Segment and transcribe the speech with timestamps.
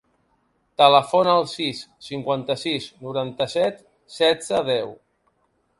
[0.81, 3.87] Telefona al sis, cinquanta-sis, noranta-set,
[4.19, 4.95] setze, deu.